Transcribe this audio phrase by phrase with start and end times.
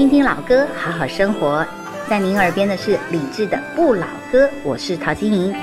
[0.00, 1.62] 听听老歌，好好生活。
[2.08, 5.54] 在您耳边的是李志的《不老歌》，我是陶晶莹。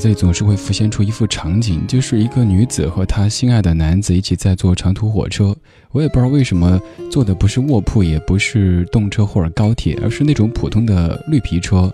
[0.00, 5.54] 子里总是会浮现出一幅场景，就是一个女子和她心爱的男子一起在坐长途火车。
[5.92, 6.80] 我也不知道为什么
[7.10, 11.92] 坐的不是卧铺，也不是动车或者高铁，而是那种普通的绿皮车。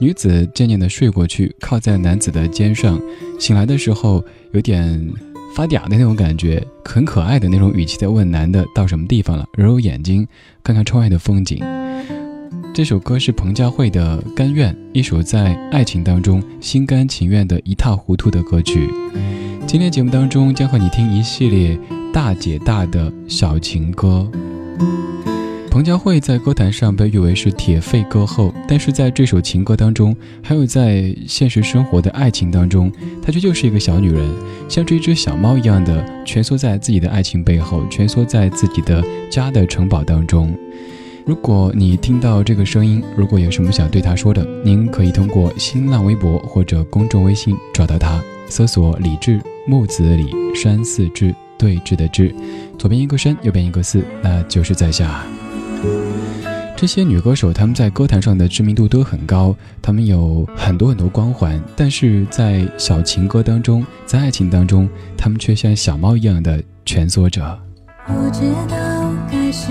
[0.00, 3.00] 女子渐渐地睡过去，靠在男子的肩上。
[3.38, 5.12] 醒来的时候，有点
[5.54, 10.26] 发嗲的那种感觉，很可爱的那种语气在问男的到什么地方了，揉揉眼睛，
[10.64, 11.62] 看看窗外的风景。
[12.74, 18.88] 这首歌是彭佳慧的《甘愿》，一首在爱情当中心甘情愿的一塌糊涂的歌曲。
[19.66, 21.78] 今天节目当中将和你听一系列
[22.12, 24.30] 大姐大的小情歌。
[25.70, 34.30] 彭佳慧在歌坛上被誉为是铁肺歌后，但是在这首情歌当中，还有在现实生活的爱情当中，她却就是一个小女人，
[34.68, 40.54] 像这只小猫一样的蜷缩在自己的爱情背后，蜷缩在自己的家的城堡当中。
[41.24, 51.34] 如果你听到这个声音，如果有什么想对他说的，您可以通过新浪微博或者公众微信找到他，搜索“李志木子李山寺志”。
[51.58, 52.34] 对峙的志，
[52.76, 55.24] 左边一个山，右边一个寺，那就是在下。
[56.74, 67.56] 这些女歌手，她们在歌坛上的知名度都很高，她们有很多很多光环，但是在小情歌当中，在爱情当中，她们却像小猫一样的蜷缩着。
[68.08, 69.68] 不知道该是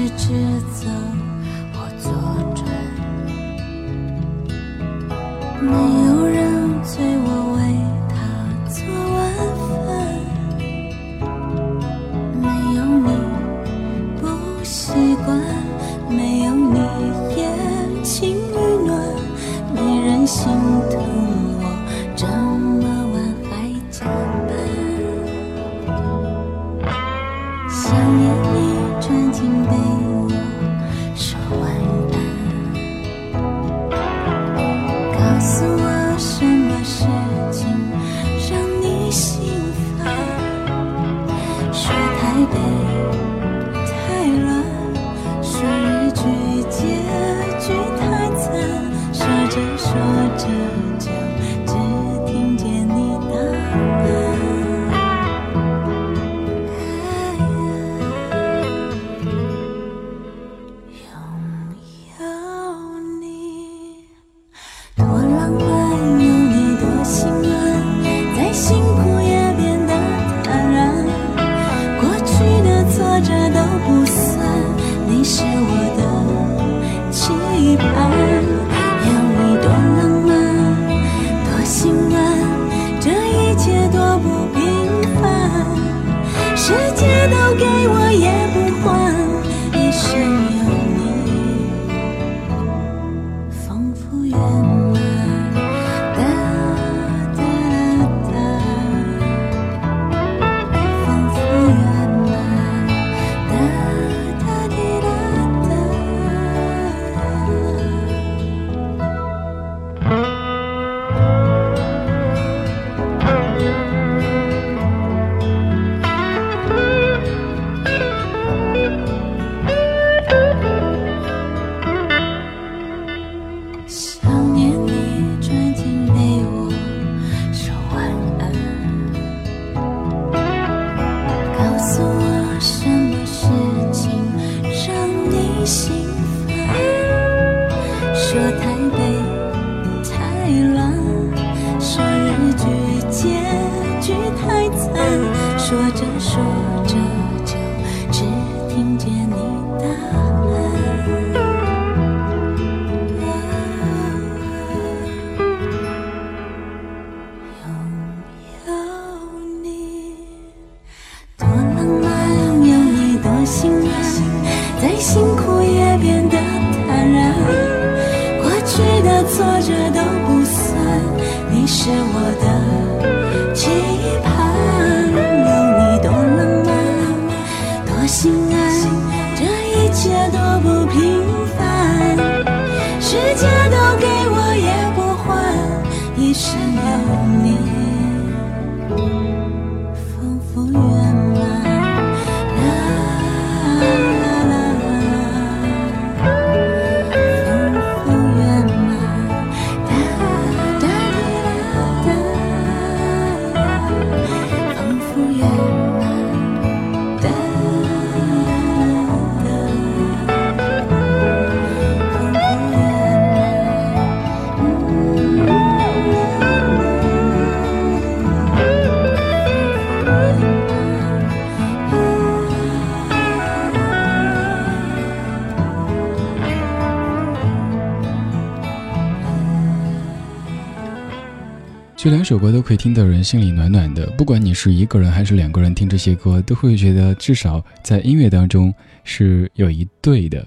[232.31, 238.73] 首歌都可以听得人心里暖暖的，不管你是一个人还是两个人听这些歌，都会觉得至少在音乐当中
[239.03, 240.41] 是有一对的。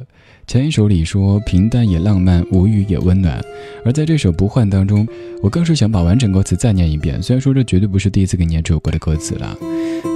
[0.46, 3.38] 前一首里说平淡也浪漫，无语也温暖，
[3.84, 5.06] 而在这首不换当中，
[5.42, 7.22] 我更是想把完整歌词再念一遍。
[7.22, 9.54] 虽然说这绝对不是第一次给你念这首歌的歌词了，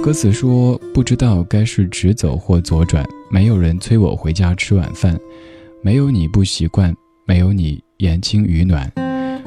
[0.03, 5.15] 歌词说不知道该是直走或左转，没有人催我回家吃晚饭，
[5.83, 6.95] 没有你不习惯，
[7.27, 8.91] 没有你言轻语暖。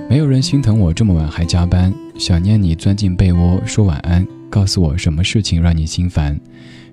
[0.08, 6.38] 没有人心疼我这么晚还加班，想念你钻进被窝说晚安，告诉我什么事情让你心烦。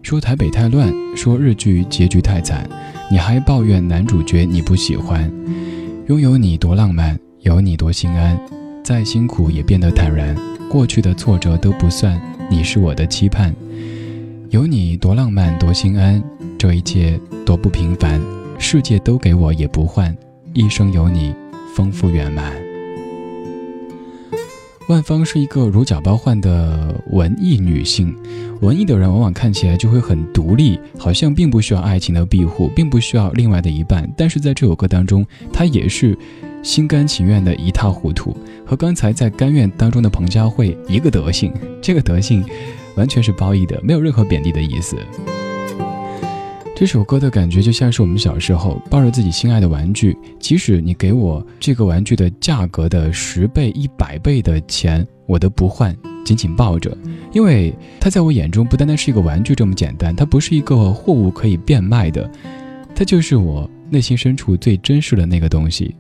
[0.02, 2.68] 说台北太乱，说日剧结局太惨，
[3.12, 5.30] 你还抱怨男主角你不喜欢。
[6.08, 8.40] 拥有你多浪漫，有你多心安，
[8.84, 10.34] 再辛苦也变得坦然。
[10.70, 13.54] 过去的挫折都不算，你是我的期盼。
[14.50, 16.24] 有你多浪漫多心安，
[16.58, 18.22] 这一切多不平凡，
[18.58, 20.16] 世界都给我也不换，
[20.54, 21.36] 一生有你
[21.76, 22.69] 丰富圆满。
[24.90, 28.12] 万芳是一个如假包换的文艺女性，
[28.60, 34.12] 文艺的人往往看起来就会很独立，好像并不需要爱情的庇护，并不需要另外的一半。
[34.18, 36.18] 但是在这首歌当中，她也是
[36.64, 41.54] 心甘情愿的一塌糊涂，和刚才在甘愿当中的彭佳慧一个德行。
[41.80, 42.44] 这个德性，
[42.96, 44.98] 完全是褒义的，没有任何贬低的意思。
[46.80, 55.94] 这首歌的感觉就像是我们小时候抱着自己心爱的玩具，即使你给我这个玩具的价格的十倍、一百倍的钱，我都不换，
[56.24, 56.98] 紧紧抱着，
[57.34, 62.32] 因为它在我眼中不单单是一个玩具这么简单，它不是一个货物可以变卖的，
[62.96, 65.94] 它就是我内心深处最真实的那个东西。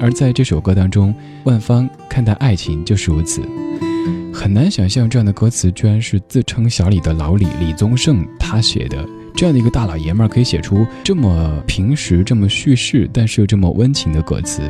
[0.00, 3.42] 而在这首歌当中，万芳看待爱情就是如此，
[4.32, 9.06] 很难想象这样的歌词居然是自称小李的老李李宗盛他写的。
[9.38, 14.62] 这样的一个大老爷们儿可以写出这么平实、这么叙事，但是又这么温情的歌词。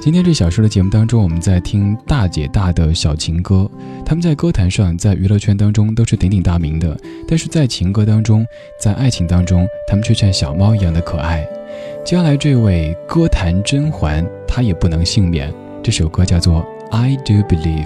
[0.00, 3.70] 今天这小时的节目当中，我们在听大姐大的小情歌。
[4.06, 8.42] 他们在歌坛上，在娱乐圈当中都是鼎鼎大名的，但是在情歌当中，
[8.80, 11.46] 在爱情当中，他们却像小猫一样的可爱。
[12.06, 15.52] 接下来这位歌坛甄嬛，她也不能幸免。
[15.82, 17.84] 这首歌叫做《I Do Believe》，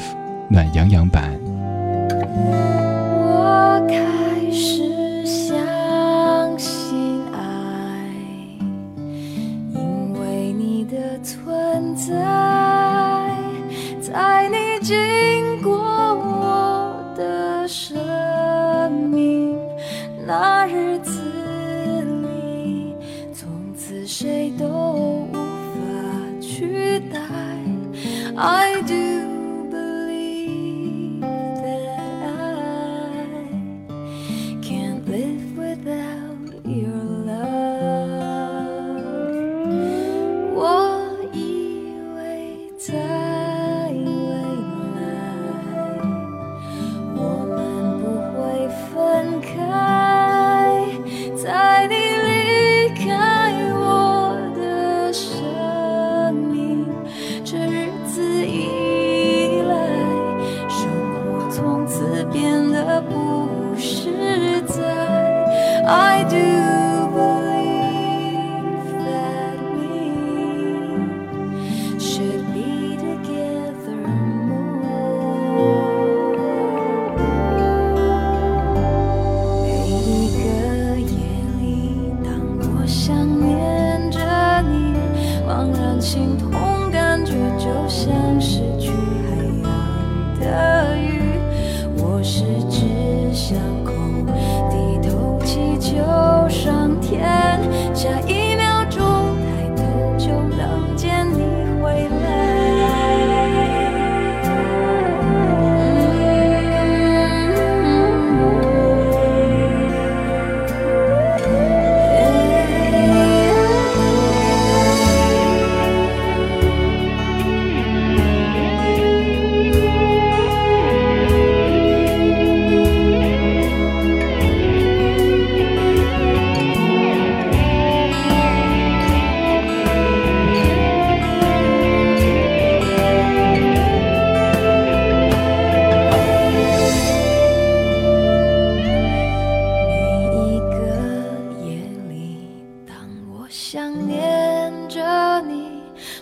[0.48, 1.37] 暖洋洋版。
[3.20, 4.88] 我开始
[28.40, 28.77] I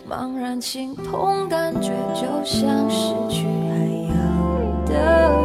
[0.09, 5.36] 茫然心痛感觉就像失去海洋的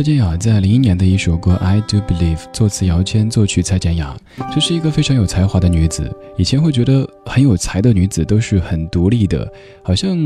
[0.00, 4.16] 蔡健雅在零一年的一首歌《I Do Believe》，作词姚谦，作曲蔡健雅。
[4.50, 6.10] 这是一个非常有才华的女子。
[6.38, 9.46] 以前会觉得很有才的女子都是很独立的，
[9.82, 10.16] 好像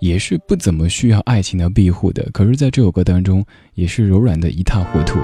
[0.00, 2.28] 也是不怎么需要爱情的庇护的。
[2.32, 3.44] 可是，在这首歌当中，
[3.74, 5.20] 也是柔软的一塌糊涂。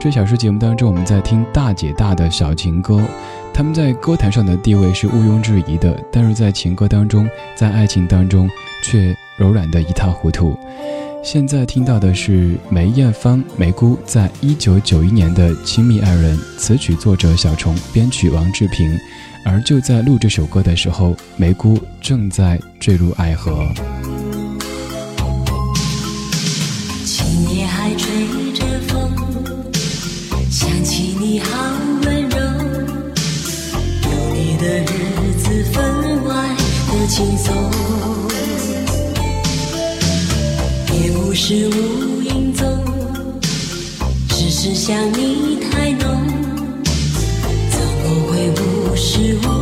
[0.00, 3.06] 这小时节目当中，我们在听大姐大的小情歌，
[3.52, 8.48] 他们在歌坛上的地位是毋庸置疑的，但是在情歌当中，在爱情当中，
[8.82, 10.58] 却柔软的一塌糊涂。
[11.22, 18.98] 现在听到的是梅艳芳、梅姑在一九九一年的亲密爱人，词曲作者小虫，编曲王志平。
[19.44, 23.64] 而就在录这首歌的时候，梅姑正在坠入爱河。
[27.04, 29.12] 今夜还吹着风，
[30.50, 31.48] 想起你好
[32.04, 32.36] 温柔，
[34.02, 36.48] 有你的日子分外
[36.88, 37.81] 的轻松。
[41.44, 42.64] 是无影踪，
[44.28, 46.24] 只是想你太浓，
[47.68, 49.61] 怎么会无时无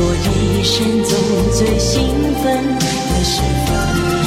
[0.00, 2.08] 我一生中最兴
[2.40, 4.17] 奋的时分。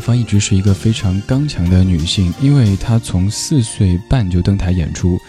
[0.00, 5.20] 记忆当中，梅艳芳一直是一个非常刚强的女性，因为她从四岁半就登台演出，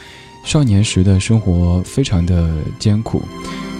[0.43, 3.21] 少年时的生活非常的艰苦。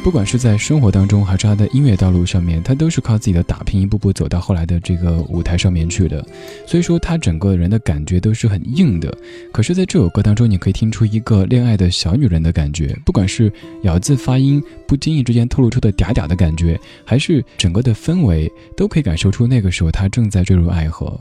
[0.03, 6.25] 不管是在生活当中，还是他的音乐道路上面，他都是靠自己的打拼，一步步走到后来的这个舞台上面去的。
[6.65, 9.15] 所以说，他整个人的感觉都是很硬的。
[9.53, 21.19] 可是，在这首歌当中，你可以听出一个恋爱的小女人的感觉，不管是咬字发音，不经意之间透露出的嗲嗲的感觉，还是整个的氛围，都可以感受出那个时候他正在坠入爱河。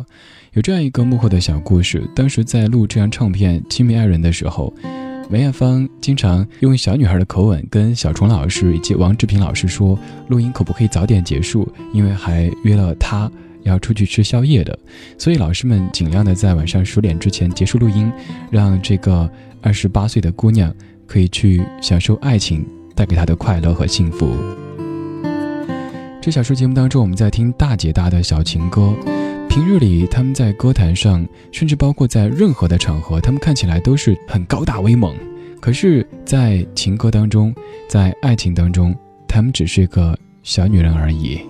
[0.54, 4.74] 有这样一个幕后的小故事，当时在录这张唱片《亲密爱人》的时候。
[5.30, 11.72] 梅艳芳经常用小女孩的口吻跟小虫老师以及王志平老师说：“录音可不可以早点结束？
[11.92, 13.30] 因为还约了他
[13.62, 14.76] 要出去吃宵夜的。
[15.16, 18.10] 所以老师们尽量的在晚上十点之前结束录音，
[18.50, 19.30] 让这个
[19.62, 20.74] 二十八岁的姑娘
[21.06, 22.66] 可以去享受爱情
[22.96, 24.34] 带给她的快乐和幸福。”
[26.20, 28.92] 这小说节目当中，我们在听大姐大的小情歌。
[29.50, 35.12] 平日里，他们在歌坛上，甚至包括在任何的场合，他们看起来都是很高大威猛。
[35.60, 37.52] 可是，在情歌当中，
[37.88, 38.94] 在爱情当中，
[39.26, 41.40] 他们只是一个小女人而已。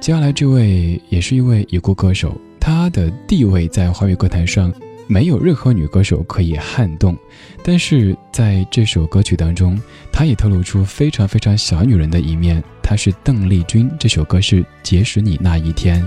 [0.00, 4.74] 接下来这位也是一位已故歌手，她的地位在华语歌坛上
[5.06, 7.16] 没有任何女歌手可以撼动。
[7.62, 9.80] 但是在这首歌曲当中，
[10.10, 12.60] 她也透露出非常非常小女人的一面。
[12.82, 16.02] 她是邓丽君，这首歌是《结识你那一天》。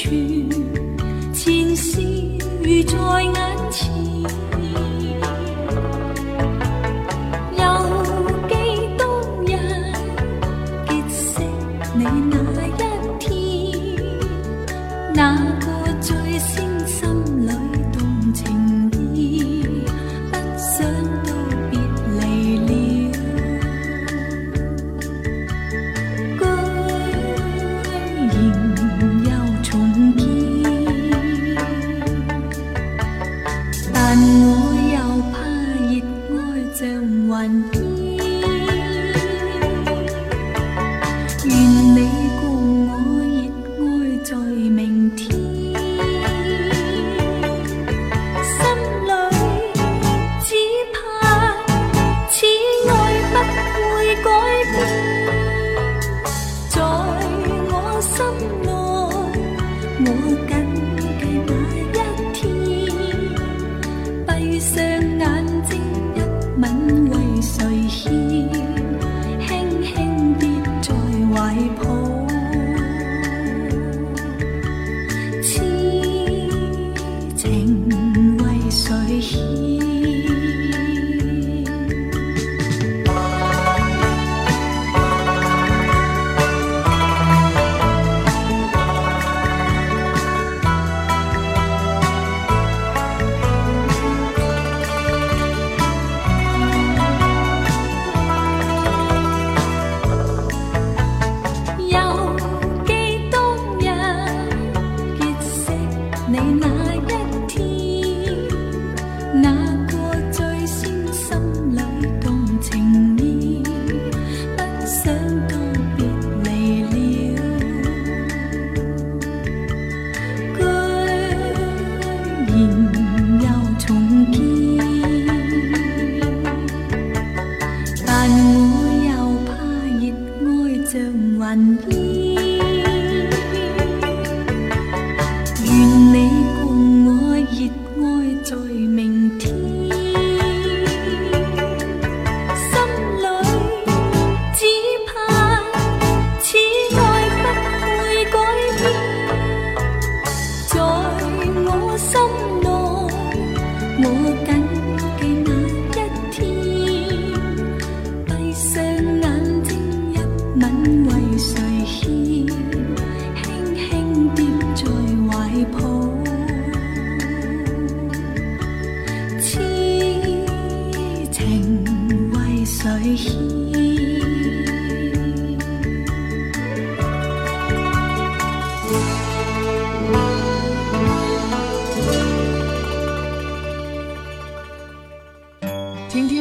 [0.00, 0.12] 全
[1.32, 3.34] 情系于在眼
[3.68, 3.97] 前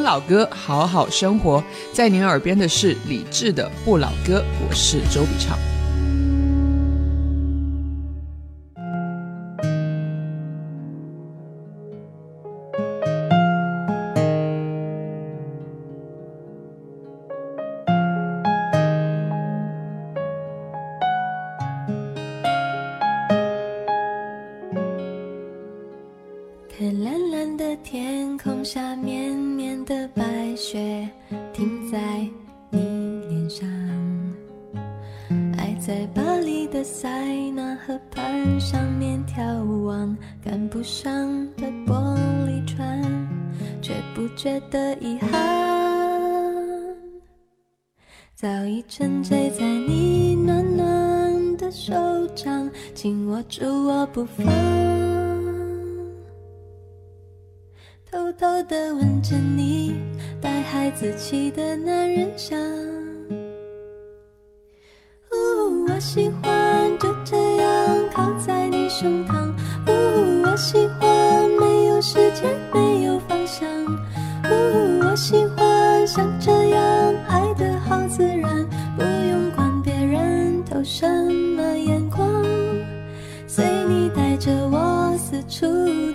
[0.08, 5.77] 老歌好好生活，在您耳边的是李志的不老歌，我是周笔畅。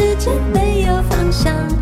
[0.00, 1.79] 时间，没有方向。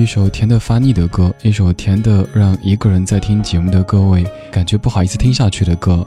[0.00, 6.06] 一首甜的发腻的歌，一首甜的让一个人在听节目的各位感觉不好意思听下去的歌。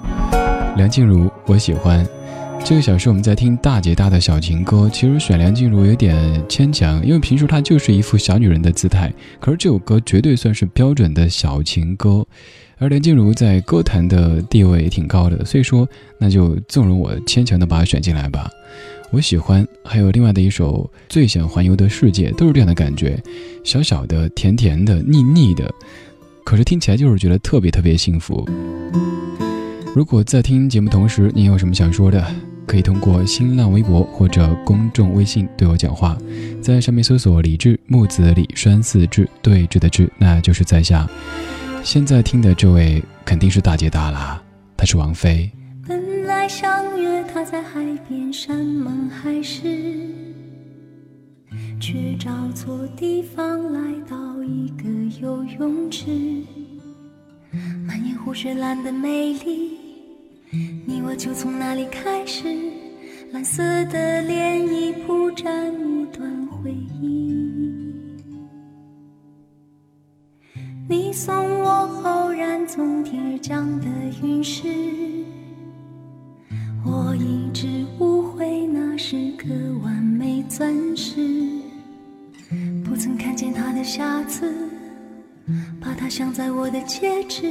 [0.76, 2.04] 梁静茹，我喜欢。
[2.66, 12.26] 这个小时我们在听大姐大的小情歌，其实选梁静茹有点牵强，因为平时她就是一副小女人的姿态，可是这首歌绝对算是标准的小情歌。
[12.80, 18.50] 而梁静茹在歌坛的地位也挺高的，所以说那就纵容我牵强的把她选进来吧。
[19.14, 23.22] 我喜欢，还有另外的一首《最想环游的世界》，都是这样的感觉，
[23.64, 25.72] 小小的、甜甜的、腻腻的，
[26.44, 28.44] 可是听起来就是觉得特别特别幸福。
[29.96, 32.26] 如果在听节目同时，你有什么想说的，
[32.66, 36.18] 可以通过新浪微博或者公众微信对我讲话，
[36.60, 41.08] 在上面搜索“李志木子李栓四志对峙的志”，那就是在下。
[41.84, 44.42] 现在听的这位肯定是大姐大啦，
[44.76, 45.52] 她是王菲。
[45.88, 46.93] 本来来相约，
[47.44, 50.08] 在海边山盟海誓，
[51.80, 53.80] 却找错地方来
[54.10, 54.90] 到一个
[55.22, 56.10] 游泳池。
[57.86, 59.78] 满眼湖水蓝的美丽，
[60.86, 62.48] 你我就从那里开始。
[63.32, 67.34] 蓝色的涟漪铺展一段回忆。
[70.88, 71.70] 你送我
[72.04, 73.88] 偶然从天而降的
[74.22, 74.68] 陨石，
[76.86, 79.48] 我一直误会那是颗
[79.82, 81.16] 完美钻石，
[82.84, 84.54] 不曾看见它的瑕疵，
[85.80, 87.50] 把它镶在我的戒指，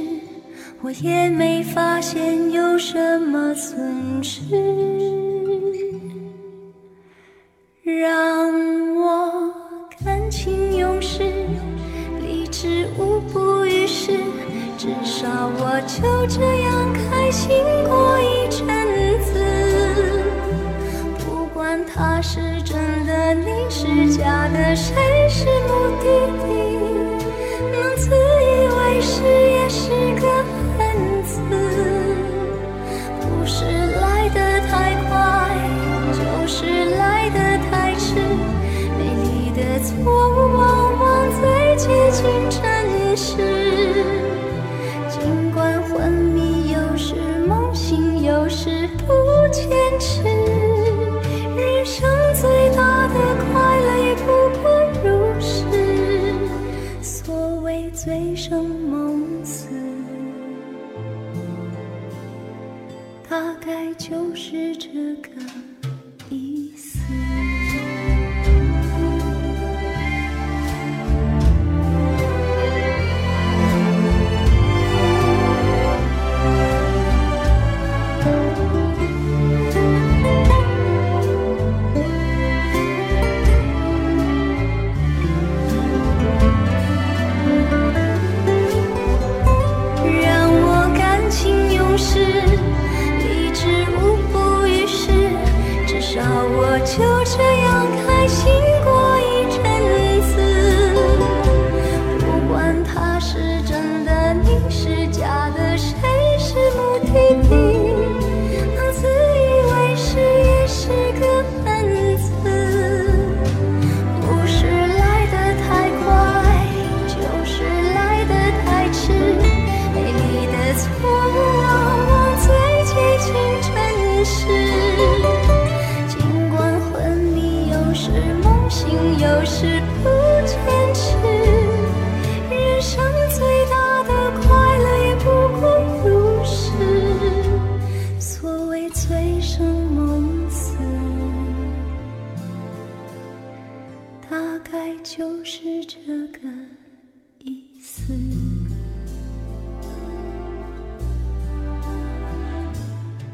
[0.81, 5.32] 我也没发现有什么损失。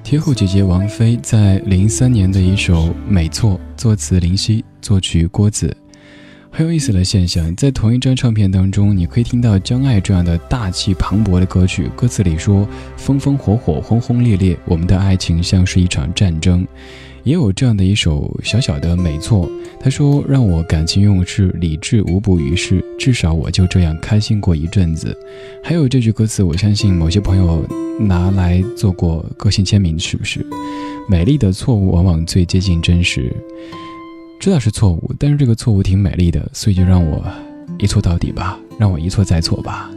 [0.10, 5.78] 天后姐姐王菲在零三年的一首《美错》，作词林夕，作曲郭子。
[6.50, 12.68] 很有意思的现象，在同一张唱片当中，你可以听到《将爱》这样的大气磅礴的歌曲，歌词里说
[12.98, 16.68] “风风火火，轰轰烈烈，我们的爱情像是一场战争”。
[17.24, 19.48] 也有这样的一首小小的《没错》，
[19.80, 25.16] 他说：“让我感情用事，理智无补于事，至少我就这样开心过一阵子。”
[25.64, 27.66] 还有这句歌词，我相信某些朋友
[28.00, 30.46] 拿来做过个性签名，是不是？
[31.10, 33.36] 美丽的错误往往最接近真实。
[34.40, 37.24] 知道是错误，但是这个错误挺美丽的，所以就让我
[37.78, 39.92] 一错到底吧，让我一错再错吧。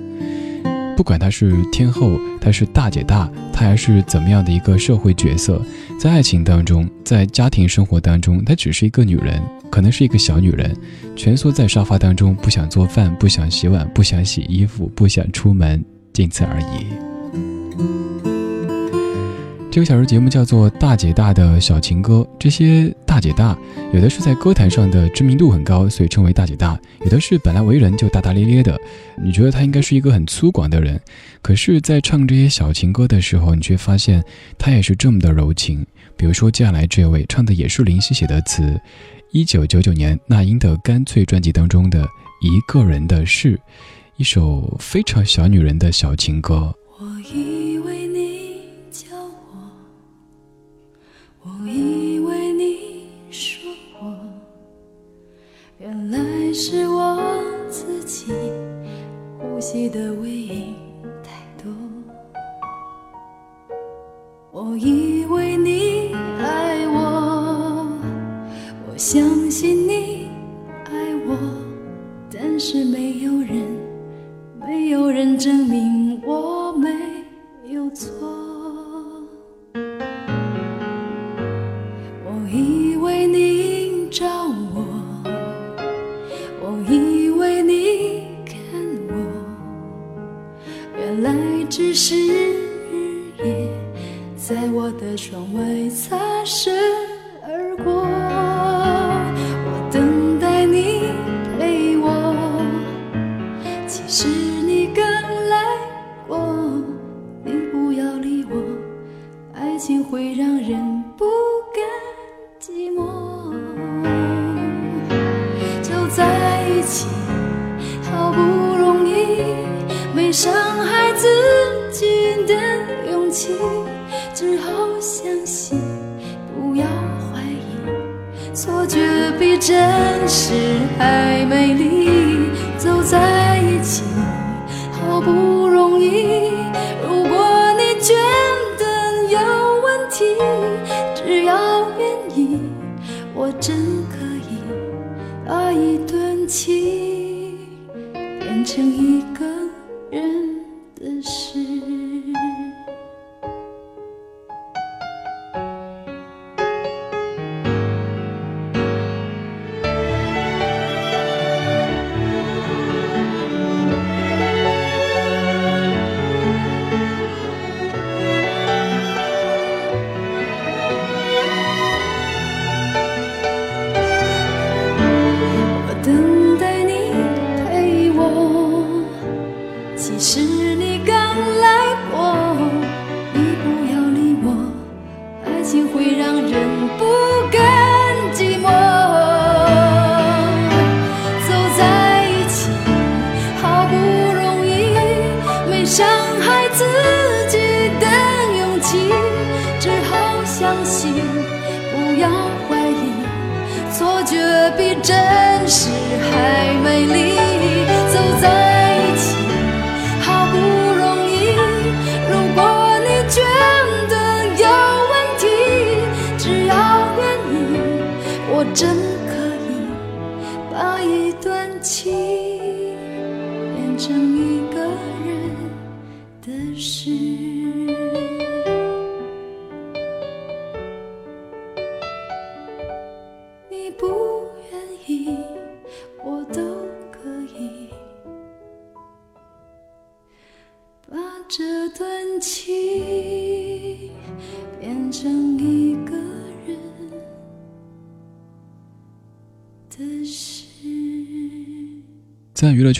[0.96, 5.60] 不管她是天后，她是大姐大，她还是怎么样的一个社会角色，
[5.98, 10.76] 在爱情当中，在家庭生活当中，她只是一个女人，可能是一个小女人，
[11.16, 17.11] 蜷缩在沙发当中，不想做饭，不想洗碗，不想洗衣服，不想出门，仅此而已。
[19.72, 23.56] 这个小时节目叫做《大姐大的小情歌》，这些大姐大，
[23.94, 28.78] 有的是在歌坛上的知名度很高，所以称为大姐大；有的是本来为人就大大咧咧的，
[29.24, 31.00] 你觉得她应该是一个很粗犷的人，
[31.40, 34.22] 可是，在唱这些小情歌的时候，你却发现
[34.58, 35.86] 她也是这么的柔情。
[36.18, 38.78] 比如说，接下来这位唱的也是林夕写的词，
[39.30, 42.06] 一九九九年那英的《干脆》专辑当中的
[42.42, 43.58] 一个人的事，
[44.18, 46.74] 一首非常小女人的小情歌。
[47.00, 47.61] 我以
[51.44, 53.68] 我以为你说
[53.98, 54.14] 过，
[55.78, 58.32] 原来是我自己
[59.40, 60.74] 呼吸的唯一。
[61.24, 61.72] 太多
[64.52, 67.88] 我以为你爱我，
[68.88, 70.28] 我相信你
[70.84, 71.36] 爱我，
[72.32, 73.66] 但是没有人、
[74.60, 76.88] 没有人证明我没
[77.68, 78.41] 有错。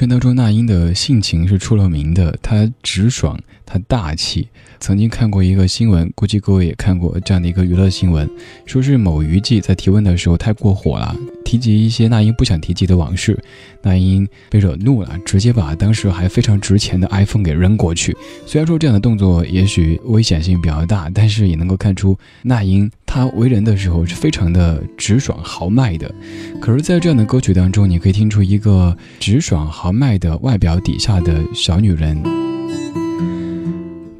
[0.02, 4.48] 圈当中，那英的性情是出了名的，她直爽，她大气。
[4.80, 8.28] 曾经看过一个新闻，估计各位也看过这样的一个娱乐新闻，
[8.66, 11.14] 说是某娱记在提问的时候太过火了，
[11.52, 13.38] 提及一些那英不想提及的往事，
[13.82, 18.16] 那英被惹怒了，直接把当时还非常值钱的 iPhone 给扔过去。
[18.46, 26.10] 虽然说这样的动作也许危险性比较大，但是也能够看出那英她为人的时候是非常的直爽豪迈的。
[26.58, 32.18] 可是，在这样的歌曲当中，你可以听出一个直爽豪迈的外表底下的小女人。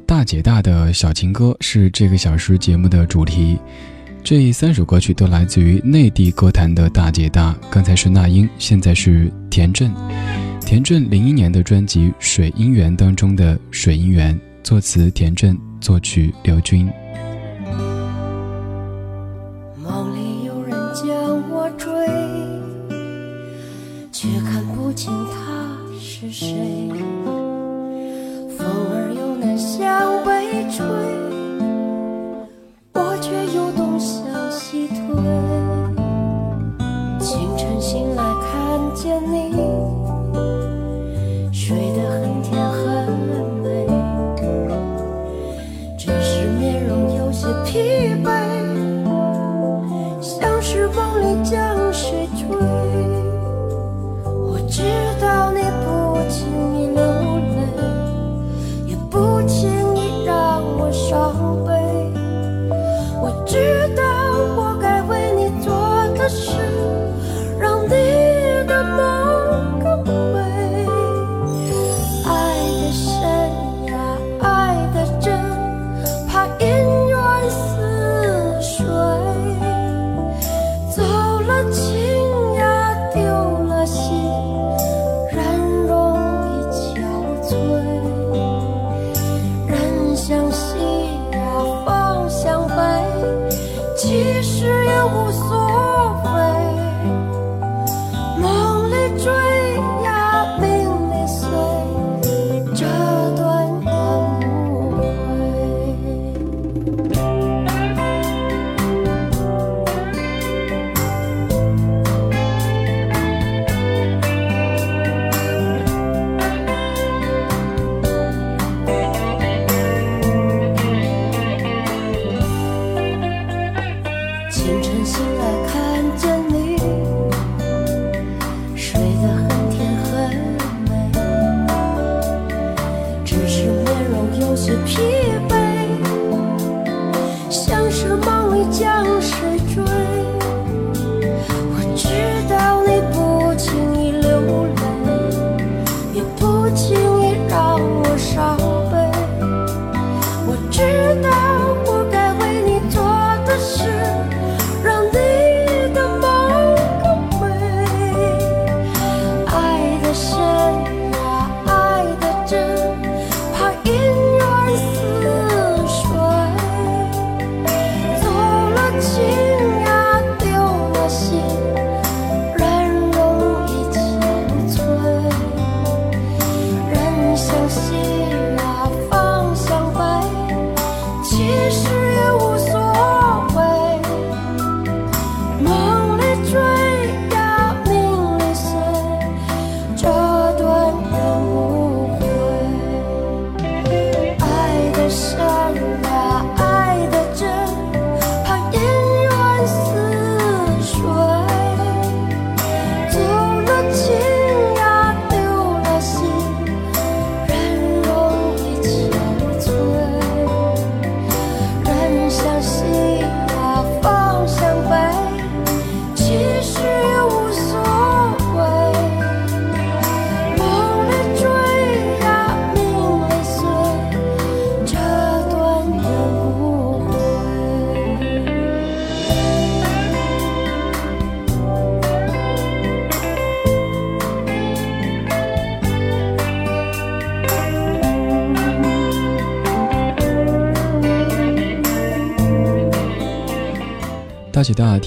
[0.05, 3.57] 大姐大的小情歌是这个小时节目的主题。
[4.23, 9.93] 这三首歌曲都来自于内地歌坛的大姐大，刚才是那英，现在是田震。
[10.65, 16.89] 田震零一年的专辑《水姻缘》当中的《水姻缘》，作词田震，作曲刘军。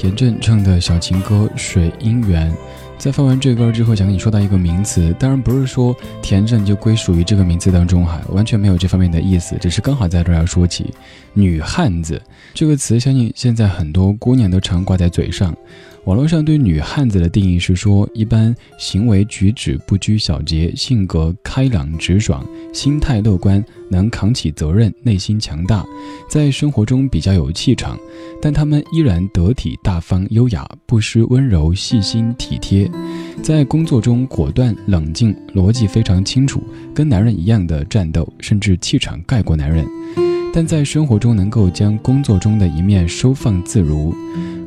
[0.07, 2.49] 田震唱的小情歌《水姻缘》，
[2.97, 5.93] 在放完这歌之后，想跟你说到一个名词，当然不是说
[6.23, 10.95] 田震就归属于这个名字当中哈，完全没有这方面的意思，只是刚好在这儿要说起
[11.35, 12.23] “女汉子”
[12.55, 15.53] 这个词，相信现在很多姑娘都常挂在嘴上。
[16.07, 25.85] 网络上对女汉子的定义是说，一般行为举止不拘小节，性格开朗直爽，心态乐观，能扛起责任，内心强大，
[26.31, 27.99] 在生活中比较有气场，
[28.41, 32.89] 但她们依然得体大方、优雅，不失温柔、细心体贴，
[33.43, 36.63] 在工作中果断冷静，逻辑非常清楚，
[36.95, 39.85] 跟男人一样的战斗，甚至气场盖过男人。
[40.57, 44.15] 但在生活中能够将工作中的一面收放自如。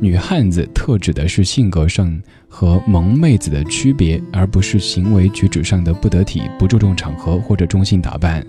[0.00, 2.16] 女汉子特指的是性格上
[2.48, 8.46] 和萌妹子的区别，而不是行为举止上的不得体、不注重场合或者中性打扮。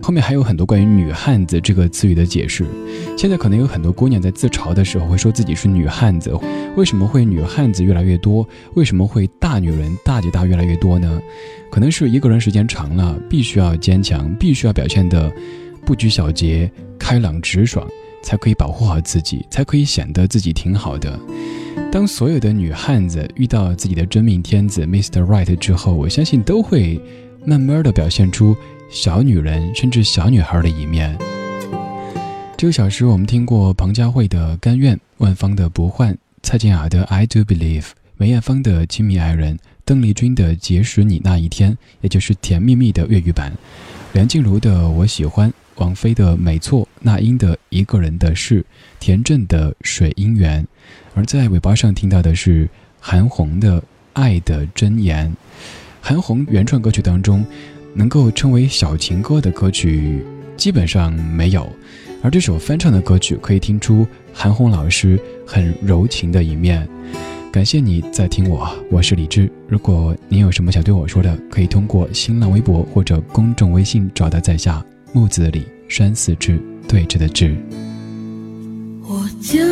[0.00, 2.64] 后面还有很多关于“女汉子”这个词语的解释。
[3.16, 6.32] 现在可能有很多姑娘在自嘲的时候会说自己是女汉子，
[6.76, 8.48] 为什么会女汉子越来越多？
[8.74, 11.20] 为什么会大女人、大姐大越来越多呢？
[11.72, 15.30] 可能是一个人时间长了，必须要坚强，必须要表现的
[15.88, 17.88] 不拘小节、开朗直爽。
[18.20, 21.18] 才可以保护好自己，才可以显得自己挺好的。
[21.90, 25.22] 当所有的女汉子遇到自己的真命天子 Mr.
[25.24, 27.00] Right 之后，我相信都会
[27.46, 28.54] 慢慢的表现出
[28.90, 31.16] 小女人甚至小女孩的一面。
[32.56, 36.12] 这个小时我们听过彭佳慧的《甘愿》，万芳的《不换》，
[36.42, 37.82] 蔡健雅的《I Do Believe》，
[38.16, 41.72] 梅艳芳的《亲密爱人》，邓丽君的《结识你那一天》，
[42.02, 43.52] 也就是《甜蜜蜜》的粤语版，
[44.12, 45.48] 梁静茹的《我喜欢》。
[45.78, 48.60] 王菲的《没错》，那英的《一个人的事》，
[48.98, 50.62] 田震的《水姻缘》，
[51.14, 52.68] 而在尾巴上听到的是
[53.00, 53.80] 韩红的
[54.12, 55.28] 《爱的箴言》。
[56.00, 57.44] 韩红原创歌曲当中，
[57.94, 60.24] 能够称为小情歌的歌曲
[60.56, 61.70] 基本上没有，
[62.22, 66.86] 而这首翻唱的歌曲可以听出韩红老师很柔情的一面。
[67.52, 69.50] 感谢你在听我，我是李志。
[69.66, 74.84] 如果您有什么想对我说的，可以通过新浪微博或者公众微信找到在下。
[75.12, 77.56] 木子李栓四志对峙的志，
[79.02, 79.66] 我将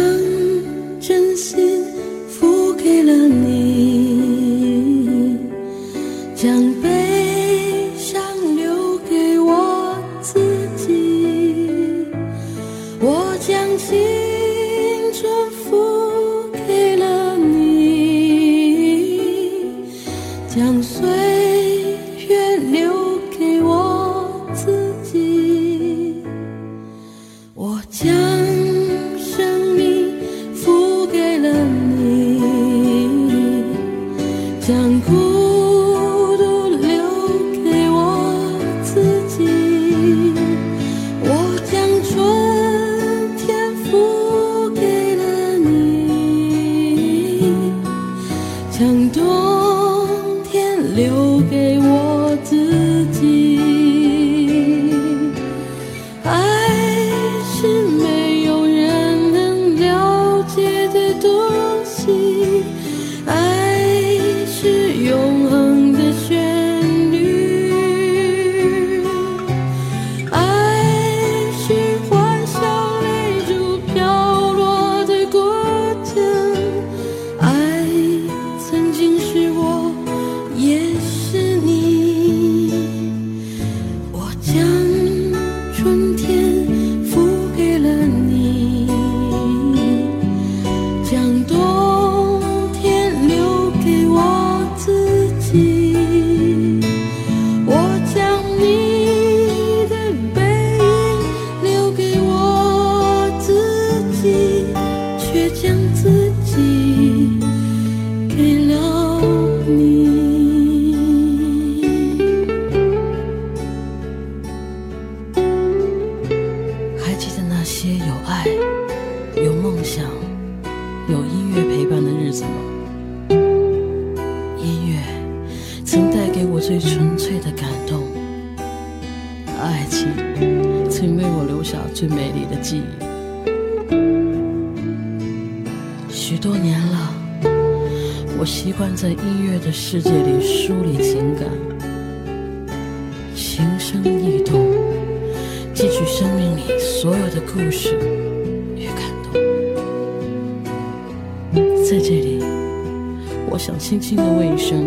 [153.56, 154.86] 我想轻轻的问一声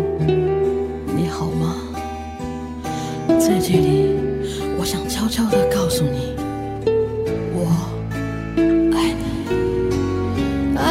[1.16, 1.74] 你好吗？
[3.26, 4.14] 在这里
[4.78, 6.36] 我想悄悄的告诉你
[7.52, 7.66] 我
[8.94, 10.76] 爱你。
[10.76, 10.86] 爱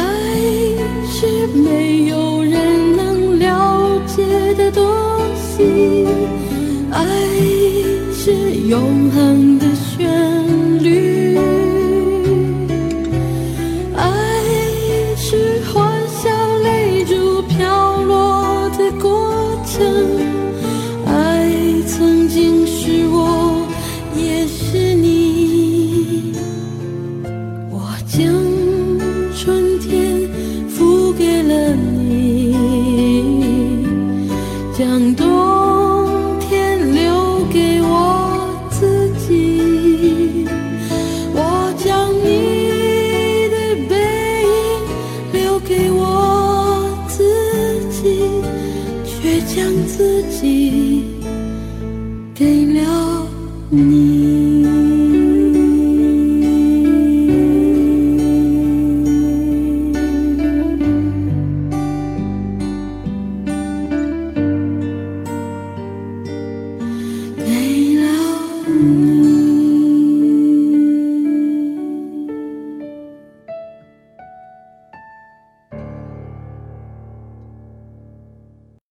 [1.08, 4.26] 是没有人能了解
[4.56, 4.84] 的东
[5.34, 6.06] 西
[6.92, 7.00] 爱
[8.12, 9.09] 是永